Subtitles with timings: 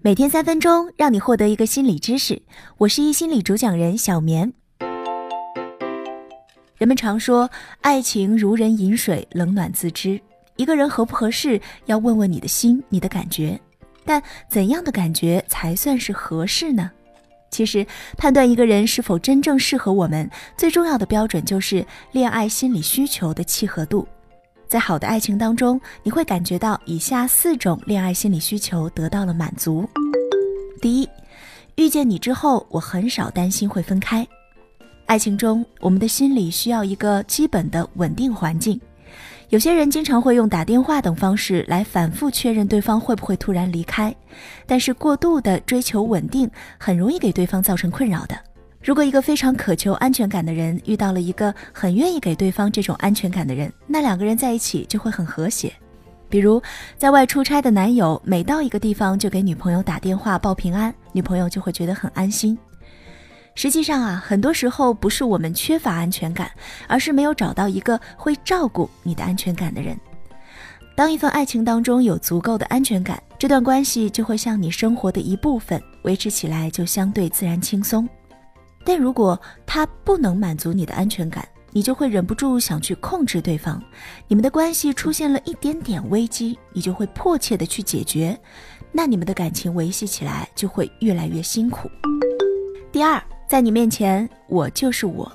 [0.00, 2.40] 每天三分钟，让你获得一个心理知识。
[2.76, 4.52] 我是一心理主讲人小棉。
[6.76, 7.50] 人们常说，
[7.80, 10.20] 爱情如人饮水，冷暖自知。
[10.54, 13.58] 一个人合不合适，要问问你的心，你的感觉。
[14.04, 16.88] 但怎样的感觉才算是合适呢？
[17.50, 17.84] 其实，
[18.16, 24.06] 判断一个人是否真正适合我们，最重要的标准就是恋爱心理需求的契合度。
[24.68, 29.88] 在好的爱情当中，你会感觉到以下四种恋爱心理需求得到了满足。
[30.78, 31.08] 第一，
[31.76, 34.26] 遇见你之后，我很少担心会分开。
[35.06, 38.78] 爱情中，我们的心理需要一个基本的稳定环境。
[39.48, 44.14] 有些人经常会用打电话等方式来反复确认对方会不会突然离开，
[44.66, 48.38] 但是过度的追求稳定，很容易给对方造成困扰的。
[48.80, 55.72] 如果一个非常渴求安全感的人遇到了一个很愿意给对方这种安全感的人，那两个人在一起就会很和谐。
[56.28, 56.62] 比如，
[56.96, 62.56] 在外出差的男友每到一个地方就给女朋友打电话报平安，女朋友就会觉得很安心。
[63.54, 66.50] 实际上啊，很多时候不是我们缺乏安全感，
[66.86, 69.98] 而是没有找到一个会照顾你的安全感的人。
[70.94, 78.08] 当一份爱情当中有足够的安全感，这段关系就会像你生活的一部分，维持起来就相对自然轻松。
[78.88, 83.78] 但如果他不能满足你的安全感，你就会忍不住想去控制对方，
[84.26, 88.34] 你们的关系出现了一点点危机，你就会迫切的去解决，
[88.90, 91.90] 那你们的感情维系起来就会越来越辛苦。
[92.90, 95.30] 第二，在你面前，我就是我，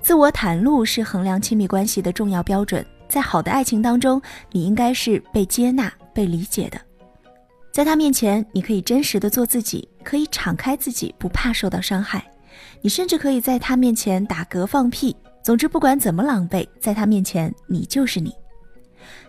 [0.00, 2.84] 自我袒露是衡量亲密关系的重要标准。
[3.08, 6.80] 在好的爱情当中，你应该是被接纳、被理解的。
[7.72, 12.28] 在他面前，你可以真实的做自己，可以敞开自己，不怕受到伤害。
[12.80, 18.32] 你甚至可以在他面前打嗝放屁，总之不管怎么狼狈，在他面前你就是你。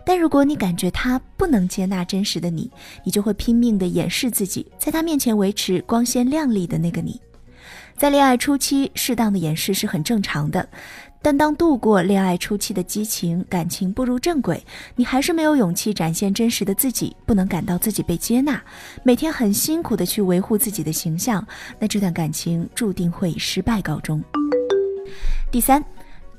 [0.06, 2.70] 但如果你感觉他不能接纳真实的你，
[3.04, 7.20] 你就会拼命的掩饰自己，在他面前维持光鲜亮丽的那个你。
[7.96, 10.68] 在恋爱初期，适当的掩饰是很正常的，
[11.24, 14.62] 但当度过恋爱初期的激情，感情步入正轨，
[14.94, 18.62] 你还是没有勇气展现真实的自己，不能感到自己被接纳，
[19.02, 21.42] 每天很辛苦的去维护自己的形象，
[21.78, 24.22] 那这段感情注定会以失败告终。
[25.50, 25.82] 第三，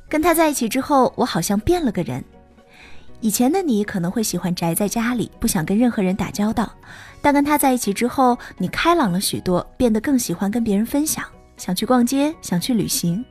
[0.08, 2.24] 跟他在一起之后，我好像变了个人。
[3.22, 6.72] 以前的你可能会喜欢宅在家里，不想跟任何人打交道，
[7.24, 11.26] 但跟他在一起之后，你开朗了许多，变得更喜欢跟别人分享。
[11.58, 13.26] 想去逛街，想去旅行，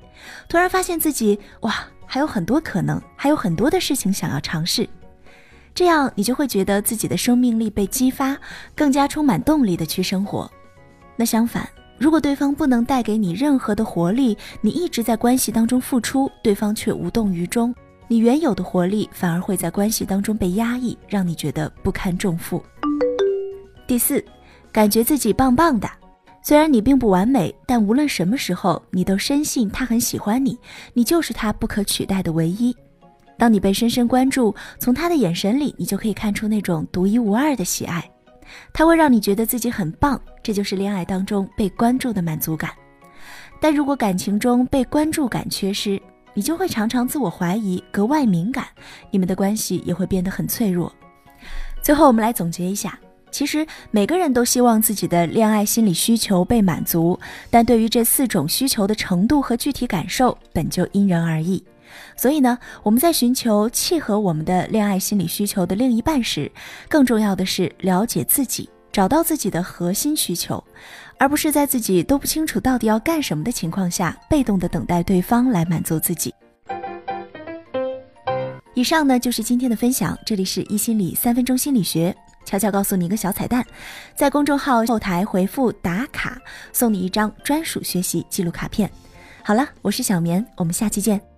[0.48, 1.74] 突然发现自己哇，
[2.06, 4.88] 还有很多可能，还有很多的事情想要尝试，
[5.74, 8.36] 这样你就会觉得自己的生命力被激发，
[8.74, 10.50] 更加充满动力的去生活。
[11.16, 17.74] 那相反，如果对方不能带给你任何的活力，你一直在关系当中付出，对方却无动于衷，
[18.08, 22.62] 你原有的活力反而会在关系当中被压抑，让你觉得不堪重负。
[23.86, 24.24] 第四，
[24.72, 25.88] 感觉自己棒棒的。
[26.46, 30.58] 虽然你并不完美，但无论什么时候，你都深信他很喜欢你，
[30.92, 32.76] 你就是他不可取代的唯一。
[33.38, 38.04] 当你被深深关注，从他的眼神里，你就可以看出那种独一无二的喜爱，
[38.74, 42.70] 他会让你觉得自己很棒，这就是恋爱当中被关注的满足感。
[43.58, 45.98] 但如果感情中被关注感缺失，
[46.34, 48.66] 你就会常常自我怀疑，格外敏感，
[49.10, 50.94] 你们的关系也会变得很脆弱。
[51.82, 52.98] 最后，我们来总结一下。
[53.34, 57.18] 其实每个人都希望自己的恋爱心理需求被满足，
[57.50, 61.60] 但对于这四种需求的程度和具体感受本就因人而异。
[62.16, 66.48] 所以呢，我们在寻求契合我们的恋爱心理需求的另一半时，
[66.88, 70.62] 更重要的是了解自己，找到自己的核心需求，
[71.18, 76.32] 而不是在自己都不清楚到底要干什么的情况下，被动的等待对方来满足自己。
[78.74, 82.16] 以上呢就是今天的分享，这里是一心理三分钟心理学。
[82.44, 83.64] 悄悄告诉你一个小彩蛋，
[84.14, 86.40] 在公众号后台回复“打卡”，
[86.72, 88.90] 送你一张专属学习记录卡片。
[89.42, 91.33] 好了，我是小棉，我们下期见。